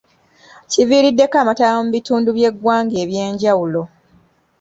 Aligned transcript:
Kiviiriddeko 0.71 1.35
amataba 1.43 1.77
mu 1.83 1.89
bitundu 1.95 2.29
by'eggwanga 2.37 2.95
eby'enjawulo. 3.03 3.81